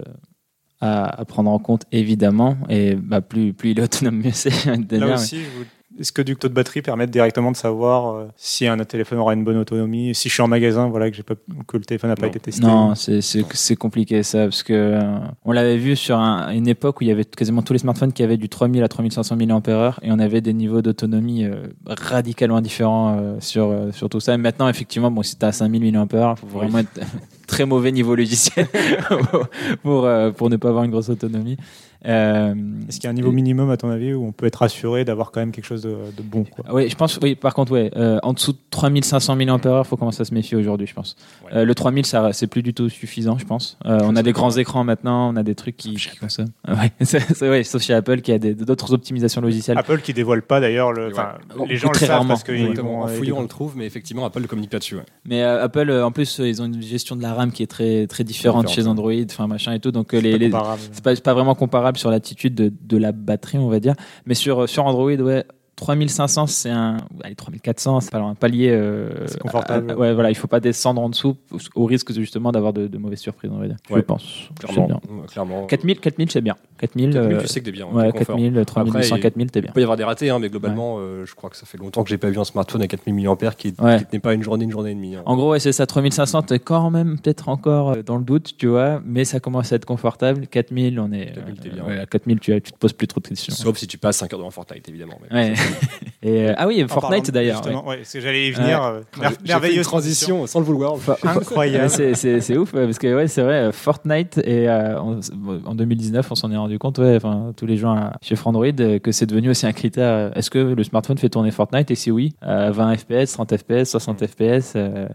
[0.81, 2.55] à, à prendre en compte, évidemment.
[2.69, 4.51] Et bah, plus, plus il est autonome, mieux c'est.
[4.91, 5.65] Là aussi, je vous-
[5.99, 9.33] est-ce que du taux de batterie permet directement de savoir euh, si un téléphone aura
[9.33, 10.15] une bonne autonomie?
[10.15, 11.35] Si je suis en magasin, voilà, que, j'ai pas,
[11.67, 12.65] que le téléphone n'a pas été testé.
[12.65, 14.99] Non, c'est- c'est c'est compliqué ça, parce que euh,
[15.45, 18.13] on l'avait vu sur un- une époque où il y avait quasiment tous les smartphones
[18.13, 22.61] qui avaient du 3000 à 3500 mAh et on avait des niveaux d'autonomie euh, radicalement
[22.61, 24.33] différents euh, sur, euh, sur tout ça.
[24.33, 26.99] Et maintenant, effectivement, bon, si t'as 5000 mAh, il faut vraiment être
[27.47, 28.67] très mauvais niveau logiciel
[29.83, 31.57] pour, euh, pour ne pas avoir une grosse autonomie.
[32.05, 32.53] Euh,
[32.87, 35.03] Est-ce qu'il y a un niveau minimum, à ton avis, où on peut être rassuré
[35.05, 36.65] d'avoir quand même quelque chose de, de bon quoi?
[36.73, 37.19] Oui, je pense.
[37.21, 40.55] Oui, par contre, ouais, euh, en dessous de 3500 mAh, faut commencer à se méfier
[40.57, 41.15] aujourd'hui, je pense.
[41.45, 41.57] Ouais.
[41.57, 43.77] Euh, le 3000, ça, c'est plus du tout suffisant, je pense.
[43.85, 46.49] Euh, on a des grands écrans maintenant, on a des trucs qui, qui consomment.
[46.67, 49.77] Ouais, c'est, ouais, sauf chez Apple qui a d'autres optimisations logicielles.
[49.77, 51.11] Apple qui dévoile pas d'ailleurs le.
[51.57, 52.35] Bon, les gens très le savent rarement.
[52.35, 53.01] parce vont.
[53.03, 54.95] En fouillant, on le trouve, mais effectivement, Apple ne communique pas dessus.
[54.95, 55.03] ouais.
[55.25, 58.07] Mais euh, Apple, en plus, ils ont une gestion de la RAM qui est très
[58.07, 58.87] très différente Différente, chez.
[58.89, 59.91] Android, enfin machin et tout.
[59.91, 62.97] Donc c'est les, pas les- c'est pas, c'est pas vraiment comparable sur l'attitude de, de
[62.97, 63.95] la batterie, on va dire.
[64.25, 65.45] Mais sur, sur Android, ouais,
[65.79, 66.97] 3500, c'est un.
[67.23, 68.69] Allez, 3400, c'est pas un palier.
[68.69, 69.89] euh, C'est confortable.
[69.91, 71.37] à- à- ouais, voilà, il faut pas descendre en dessous
[71.75, 73.77] au risque justement d'avoir de, de mauvaises surprises, on va dire.
[73.89, 74.49] Je pense.
[74.59, 74.87] Clairement.
[74.87, 74.99] bien.
[75.31, 75.65] Clairement.
[75.67, 76.55] 4000, 4000, c'est bien.
[76.79, 77.87] 4000, 4000, euh, tu sais que t'es bien.
[77.87, 78.35] ouais, t'es confort.
[78.37, 79.71] 4000, 3200, il- 4000, t'es bien.
[79.71, 81.77] Il peut y avoir des ratés, hein, mais globalement, euh, je crois que ça fait
[81.77, 83.97] longtemps que j'ai pas vu un smartphone à 4000 mAh qui, Ouais.
[83.99, 85.15] qui tenait pas une journée, une journée et demie.
[85.15, 85.23] hein.
[85.25, 85.85] En gros, ouais, c'est ça.
[85.85, 89.71] 3500, t'es quand même peut-être encore euh, dans le doute, tu vois, mais ça commence
[89.71, 90.47] à être confortable.
[90.47, 91.33] 4000, on est.
[91.33, 91.83] 4000, t'es bien.
[91.85, 93.53] ouais, à 4000, tu, tu te poses plus trop de questions.
[93.53, 95.19] Sauf si tu passes 5 heures devant Fortnite, évidemment.
[95.31, 95.53] mais- Ouais.
[96.21, 97.59] Et, euh, ah oui, En Fortnite d'ailleurs.
[97.59, 97.63] ouais.
[97.63, 98.83] Justement, ouais, c'est que j'allais y venir.
[98.83, 100.95] euh, mer- merveilleuse transition sans le vouloir.
[101.23, 101.89] Incroyable.
[101.89, 105.19] C'est- c'est c'est ouf parce que ouais c'est vrai euh, Fortnite et euh, on-
[105.65, 108.99] en 2019 on s'en est rendu compte ouais enfin tous les gens chez Frandroid euh,
[108.99, 112.11] que c'est devenu aussi un critère est-ce que le smartphone fait tourner Fortnite et si
[112.11, 115.07] oui euh, 20 fps 30 fps 60 fps euh,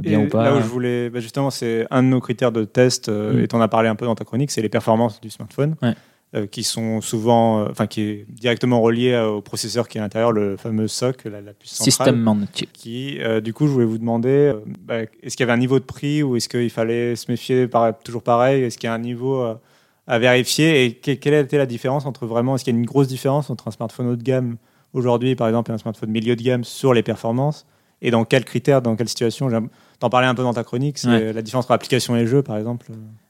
[0.00, 2.52] bien Et ou pas Là où je voulais, bah, justement, c'est un de nos critères
[2.52, 3.38] de test, euh, Mm.
[3.40, 5.74] et tu en as parlé un peu dans ta chronique, c'est les performances du smartphone,
[5.82, 5.94] Ouais.
[6.34, 10.00] Euh, qui sont souvent, euh, enfin, qui est directement relié euh, au processeur qui est
[10.00, 11.92] à l'intérieur, le fameux SoC, la, la puce centrale.
[12.14, 15.40] System on chip Qui, euh, du coup, je voulais vous demander, euh, bah, est-ce qu'il
[15.40, 18.62] y avait un niveau de prix ou est-ce qu'il fallait se méfier par- toujours pareil?
[18.62, 19.54] Est-ce qu'il y a un niveau euh,
[20.06, 20.84] à vérifier?
[20.84, 23.08] Et que- quelle a été la différence entre vraiment, est-ce qu'il y a une grosse
[23.08, 24.56] différence entre un smartphone haut de gamme
[24.92, 27.64] aujourd'hui, par exemple, et un smartphone milieu de gamme sur les performances?
[28.02, 29.48] Et dans quels critères, dans quelle situation?
[29.50, 31.32] J'aime- T'en parlais un peu dans ta chronique, c'est Ouais.
[31.32, 32.86] la différence entre application et jeu, par exemple.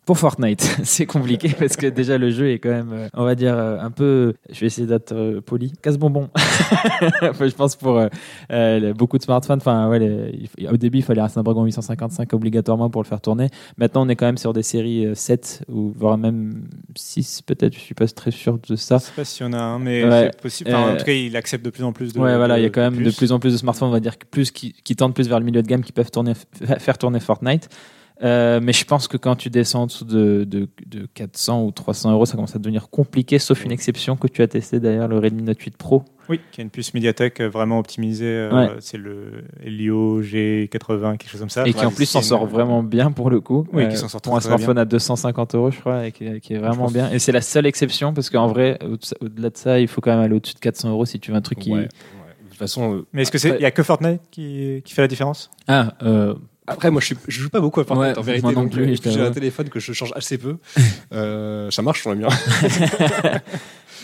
[0.09, 3.35] Pour Fortnite c'est compliqué parce que déjà le jeu est quand même euh, on va
[3.35, 6.31] dire euh, un peu je vais essayer d'être euh, poli casse bonbon
[7.23, 8.01] Enfin, je pense pour
[8.51, 12.89] euh, beaucoup de smartphones enfin ouais les- au début il fallait un Snapdragon 855 obligatoirement
[12.89, 15.93] pour le faire tourner maintenant on est quand même sur des séries euh, 7 ou
[15.95, 16.63] voire même
[16.97, 19.53] 6 peut-être je suis pas très sûr de ça Je sais pas s'il y en
[19.53, 20.31] a un, mais Ouais.
[20.33, 20.71] c'est possible.
[20.73, 22.19] Enfin, En tout cas, il accepte de plus en plus de.
[22.19, 24.01] ouais, voilà, il y a quand même de plus en plus de smartphones, on va
[24.01, 26.33] dire, plus qui, qui tendent plus vers le milieu de gamme, qui peuvent tourner,
[26.79, 27.69] faire tourner Fortnite.
[28.25, 31.71] Euh, mais je pense que quand tu descends en dessous de, de, de 400 ou
[31.71, 35.07] 300 euros, ça commence à devenir compliqué, sauf une exception que tu as testé d'ailleurs,
[35.07, 36.05] le Redmi Note 8 Pro.
[36.29, 38.27] Oui, qui a une puce Mediatek euh, vraiment optimisée.
[38.27, 38.77] euh, Ouais.
[38.81, 41.67] C'est le Helio G80, quelque chose comme ça.
[41.67, 43.67] et qui Ouais, en plus s'en sort une- vraiment bien pour le coup.
[43.73, 46.55] Oui, qui s'en sort pour un smartphone à 250 euros, je crois, et qui, qui
[46.55, 47.11] est vraiment pense- bien.
[47.11, 50.11] Et c'est la seule exception parce qu'en vrai, au- au-delà de ça, il faut quand
[50.11, 51.73] même aller au-dessus de 400 euros si tu veux un truc qui.
[51.73, 51.83] Ouais.
[51.83, 55.03] De toute façon, Mais est-ce que c'est il y a que Fortnite qui, qui fait
[55.03, 55.49] la différence?
[55.69, 56.35] Ah, euh,
[56.69, 58.43] Après, moi, je, suis, je joue pas beaucoup à Fortnite, Ouais, en vérité.
[58.43, 60.57] moi non donc, plus, euh, J'ai un téléphone que je change assez peu.
[61.15, 62.29] Euh, ça marche, sur le mien.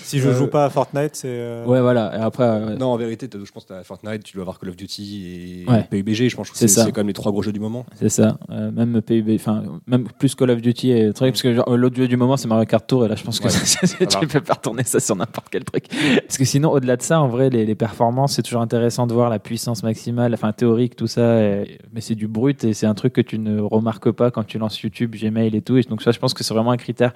[0.03, 1.29] Si je Euh, joue pas à Fortnite, c'est.
[1.29, 2.15] euh, Ouais, voilà.
[2.17, 4.59] Et après, euh, Non, en vérité, je pense que tu as Fortnite, tu dois avoir
[4.59, 5.87] Call of Duty et Ouais.
[5.91, 6.29] PUBG.
[6.29, 6.85] Je pense que C'est c'est ça.
[6.85, 7.87] c'est quand même les trois gros jeux du moment.
[7.99, 8.37] c'est ça.
[8.51, 11.97] Euh, même PUB, enfin, même plus Call of Duty et truc, parce que genre, l'autre
[11.97, 13.51] jeu du moment, c'est Mario Kart Tour, et là, je pense que Ouais.
[14.07, 15.85] ça- tu peux faire tourner ça sur n'importe quel truc.
[16.27, 19.15] Parce que sinon, au-delà de ça, en vrai, les, les performances, c'est toujours intéressant de
[19.15, 21.41] voir la puissance maximale, enfin, théorique, tout ça.
[21.41, 24.45] et- mais c'est du brut et c'est un truc que tu ne remarques pas quand
[24.45, 25.81] tu lances YouTube, Gmail et tout.
[25.83, 27.13] Donc, ça, je pense que c'est vraiment un critère.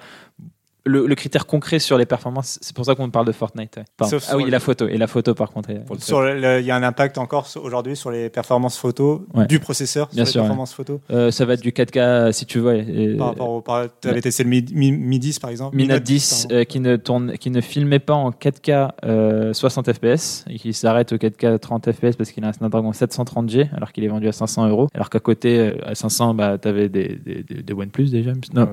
[0.85, 3.77] Le, le critère concret sur les performances, c'est pour ça qu'on parle de Fortnite.
[3.77, 3.83] ouais.
[4.29, 4.87] Ah oui, le- la photo.
[4.87, 5.69] Et la photo, par contre.
[5.71, 9.45] il y a un impact encore aujourd'hui sur les performances photo Ouais.
[9.45, 10.47] du processeur Bien sur sûr, les ouais.
[10.47, 12.75] performances photo Euh, ça va être du 4K si tu veux.
[12.77, 15.75] et- par rapport au par, tu avais testé le Mi, Mi- Mi 10 par exemple
[15.75, 16.55] Mi Note Note 10 pardon.
[16.55, 20.73] euh, qui ne tourne, qui ne filmait pas en 4K euh, 60 fps et qui
[20.73, 24.27] s'arrête au 4K 30 fps parce qu'il a un Snapdragon 730G alors qu'il est vendu
[24.27, 24.87] à 500 euros.
[24.93, 28.31] Alors qu'à côté euh, à 500, bah t'avais des, des, des, des OnePlus déjà.
[28.53, 28.65] Non, Euh,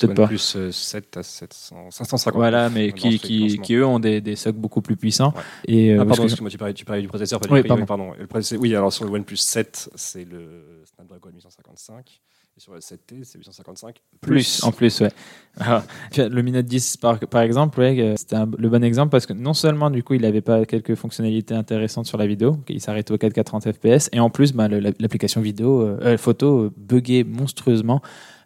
[0.00, 0.26] peut-être pas.
[0.26, 2.34] Plus 7 à 700, 550.
[2.34, 5.32] Voilà, mais qui, eux ont des, des socs beaucoup plus puissants.
[5.36, 5.42] Ouais.
[5.66, 7.52] Et euh, Ah, pardon, parce que- excuse-moi, tu parlais, tu parlais du processeur, pas du
[7.54, 8.12] Oui, pardon.
[8.18, 12.20] Le processeur- oui, alors sur le OnePlus 7, c'est le Snapdragon 855.
[12.56, 15.12] Et sur le 7T, c'est 855 plus en plus ouais
[15.60, 15.84] Ah,
[16.18, 19.24] le Mi Note 10 par, par exemple ouais, euh, c'était un- le bon exemple parce
[19.24, 22.80] que non seulement du coup il n'avait pas quelques fonctionnalités intéressantes sur la vidéo il
[22.80, 26.72] s'arrêtait au 4K 30 fps et en plus bah, l'application vidéo euh, euh, photo euh,
[26.76, 28.02] buguait monstrueusement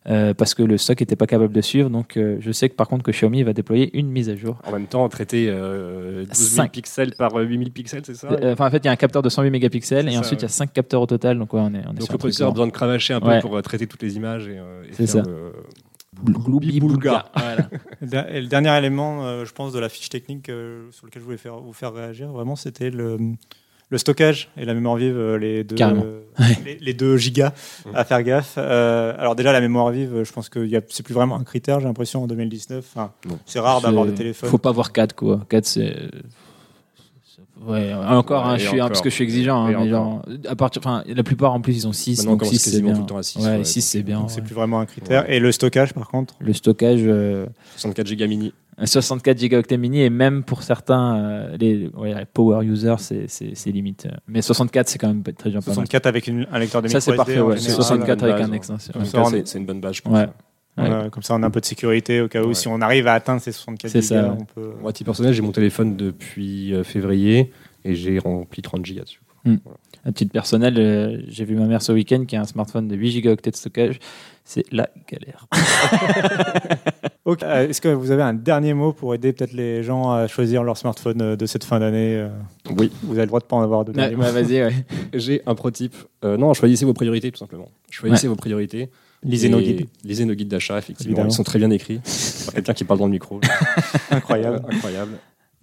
[0.08, 2.74] euh, parce que le stock n'était pas capable de suivre donc euh, je sais que
[2.74, 6.24] par contre que Xiaomi va déployer une mise à jour En même temps, traiter euh,
[6.26, 6.72] 12 000 Cinq.
[6.72, 8.28] pixels par euh, 8000 pixels, c'est ça?
[8.30, 10.40] Euh, enfin en fait il y a un capteur de 108 mégapixels et ça, ensuite
[10.40, 12.18] il y a 5 capteurs au total donc ouais, on est, on est Donc le
[12.18, 13.40] processeur a besoin de cravacher un peu Ouais.
[13.40, 15.22] pour euh, traiter toutes les images et, euh, et C'est ça.
[15.22, 15.52] le-
[16.22, 17.24] Gloubi boulga.
[18.00, 18.30] Voilà.
[18.30, 21.24] Et le dernier élément, euh, je pense, de la fiche technique euh, sur lequel je
[21.24, 23.18] voulais faire, vous faire réagir, vraiment, c'était le,
[23.90, 26.20] le stockage et la mémoire vive, euh, les deux, euh,
[26.64, 27.52] les, les deux gigas
[27.94, 28.54] à faire gaffe.
[28.58, 31.86] Euh, alors déjà, la mémoire vive, je pense que c'est plus vraiment un critère, j'ai
[31.86, 32.84] l'impression, en 2019.
[32.94, 33.38] Enfin, Non.
[33.46, 34.48] c'est rare d'avoir des téléphones.
[34.50, 35.40] Faut pas voir 4 quoi.
[35.48, 35.94] 4 c'est
[37.66, 38.88] Ouais, encore, hein, je suis, encore.
[38.88, 41.76] parce que je suis exigeant, hein, mais genre, à partir, enfin, la plupart en plus
[41.76, 42.92] ils ont 6, Maintenant, on donc commence 6 c'est bien.
[42.94, 43.38] tout le temps à 6.
[43.46, 44.26] ouais, 6 c'est bien.
[44.28, 44.46] C'est ouais.
[44.46, 45.30] plus vraiment un critère.
[45.30, 48.52] Et le stockage, par contre, Le stockage, euh, 64 Go mini.
[48.76, 53.54] Un 64 gigaoctets mini, et même pour certains, euh, les, ouais, power users, c'est- c'est
[53.54, 54.08] c'est limite.
[54.26, 55.74] Mais 64, c'est quand même très bien pas mal.
[55.74, 57.56] 64 avec une- un lecteur de Ça, c'est micro parfait, ouais.
[57.56, 57.74] général.
[57.76, 58.92] 64 avec base, un extension.
[59.04, 60.12] C'est est- c'est une bonne base, je pense.
[60.12, 60.26] Ouais.
[60.76, 60.90] Ouais.
[60.90, 62.54] Euh, comme ça, on a un peu de sécurité au cas où Ouais.
[62.54, 64.72] si on arrive à atteindre ces 64 C'est gigas, ça, on peut.
[64.80, 67.52] Moi, à titre personnel, j'ai mon téléphone depuis euh, février
[67.84, 69.20] et j'ai rempli 30 Go dessus.
[70.06, 72.96] À titre personnel, euh, j'ai vu ma mère ce week-end qui a un smartphone de
[72.96, 73.98] 8 gigaoctets de stockage.
[74.44, 75.46] C'est la galère.
[77.26, 80.62] Euh, Est-ce que vous avez un dernier mot pour aider peut-être les gens à choisir
[80.62, 82.28] leur smartphone euh, de cette fin d'année euh,
[82.76, 82.92] Oui.
[83.02, 84.22] Vous avez le droit de pas en avoir de mot.
[84.22, 84.74] ouais, vas-y, ouais.
[85.14, 85.94] J'ai un pro type.
[86.24, 87.70] Euh, non, choisissez vos priorités, tout simplement.
[87.90, 88.90] Choisissez vos priorités.
[89.22, 89.86] Lisez nos guides.
[90.04, 91.12] Lisez nos guides d'achat, effectivement.
[91.12, 91.30] Évidemment.
[91.30, 92.00] Ils sont très bien écrits.
[92.54, 93.40] Quelqu'un qui parle dans le micro.
[94.10, 94.60] Incroyable.
[94.62, 95.12] Euh, incroyable.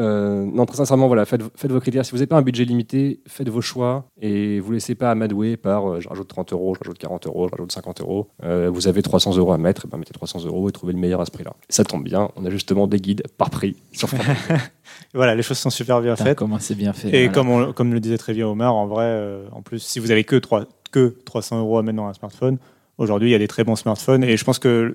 [0.01, 2.03] Euh, non, très sincèrement, voilà, faites, faites vos critères.
[2.05, 5.57] Si vous n'avez pas un budget limité, faites vos choix et vous laissez pas amadouer
[5.57, 8.27] par euh, je rajoute 30 euros, je rajoute 40 euros, je rajoute 50 euros.
[8.43, 10.99] Euh, vous avez 300 euros à mettre, et ben mettez 300 euros et trouvez le
[10.99, 11.53] meilleur à ce prix-là.
[11.69, 14.09] Ça tombe bien, on a justement des guides par prix sur.
[15.13, 16.37] Voilà, les choses sont super bien Putain, faites.
[16.37, 17.09] comment c'est bien fait.
[17.09, 17.29] Et voilà.
[17.33, 20.11] comme, on- comme le disait très bien Omar, en vrai, euh, en plus, si vous
[20.11, 22.57] avez que, 3, que 300 euros à mettre dans un smartphone,
[22.97, 24.23] aujourd'hui, il y a des très bons smartphones.
[24.23, 24.93] Et je pense que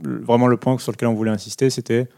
[0.00, 2.08] vraiment le point sur lequel on voulait insister, c'était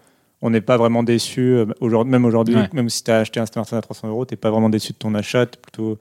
[0.43, 2.69] on n'est pas vraiment déçu, euh, aujourd'hui, même aujourd'hui, Ouais.
[2.73, 4.93] même si tu as acheté un smartphone à 300 euros, tu n'es pas vraiment déçu
[4.93, 5.47] de ton achat.
[5.47, 5.99] t'es plutôt,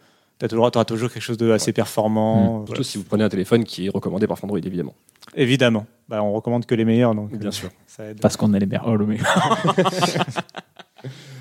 [0.47, 2.65] tu auras toujours quelque chose de assez performant.
[2.65, 4.93] Surtout si vous prenez un téléphone qui est recommandé par Android, évidemment.
[5.35, 5.85] Évidemment.
[6.07, 7.13] Bah, on recommande que les meilleurs.
[7.13, 7.69] Donc, Bien euh, sûr.
[7.85, 8.19] ça aide.
[8.21, 8.85] Parce qu'on est les meilleurs.
[8.87, 9.21] Oh, le mec.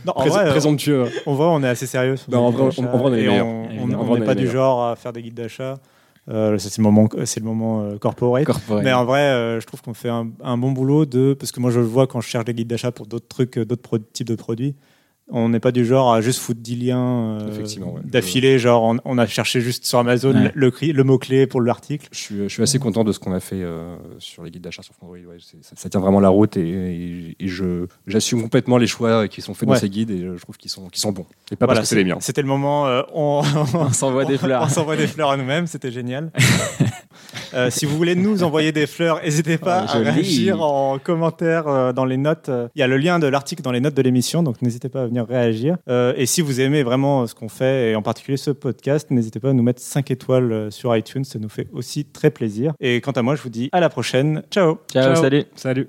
[0.07, 1.07] Non, en Prés- vrai, euh, présomptueux.
[1.27, 2.17] En vrai, on est assez sérieux.
[2.17, 2.83] sur Non, nos en guides vrai, d'achat.
[2.83, 3.47] on- en vrai, on est Et les meilleurs.
[3.47, 5.79] on- on- on on n'est est pas du genre à faire des guides d'achat.
[6.29, 8.45] Euh, c'est le moment, c'est le moment euh, corporate.
[8.45, 8.85] Corporate.
[8.85, 11.61] Mais en vrai, euh, je trouve qu'on fait un, un bon boulot de parce que
[11.61, 14.29] moi je le vois quand je cherche des guides d'achat pour d'autres trucs, d'autres types
[14.29, 14.75] de produits.
[15.31, 18.01] On n'est pas du genre à juste foutre 10 liens euh, ouais.
[18.05, 18.59] d'affilée.
[18.59, 20.51] Genre, on, on a cherché juste sur Amazon Ouais.
[20.55, 22.09] le, cri- le mot clé pour l'article.
[22.13, 24.63] Je suis, je suis assez content de ce qu'on a fait euh, sur les guides
[24.63, 25.17] d'achat sur Android.
[25.19, 29.29] Ouais, ça, ça tient vraiment la route et, et- et je, j'assume complètement les choix
[29.29, 29.75] qui sont faits Ouais.
[29.75, 31.27] dans ces guides et je trouve qu'ils sont, qu'ils sont bons.
[31.53, 32.17] Et pas Voilà, parce que c'est les miens.
[32.21, 32.87] C'était le moment.
[32.87, 33.43] euh, on,
[33.75, 34.63] On s'envoie des fleurs.
[34.63, 36.33] On s'envoie des fleurs à nous-mêmes, c'était génial.
[37.55, 40.11] Euh, si vous voulez nous envoyer des fleurs, n'hésitez pas Oh, à joli.
[40.11, 42.49] réagir en commentaire euh, dans les notes.
[42.49, 44.89] Euh, Il y a le lien de l'article dans les notes de l'émission, donc n'hésitez
[44.89, 45.77] pas à venir réagir.
[45.89, 49.41] Euh, et si vous aimez vraiment ce qu'on fait, et en particulier ce podcast, n'hésitez
[49.41, 52.73] pas à nous mettre 5 étoiles euh, sur iTunes, ça nous fait aussi très plaisir.
[52.81, 54.43] Et quant à moi, je vous dis à la prochaine.
[54.51, 55.45] Ciao Ciao, salut.
[55.55, 55.89] Salut.